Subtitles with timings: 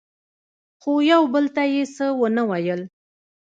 [0.81, 2.81] خو یو بل ته یې څه ونه ویل.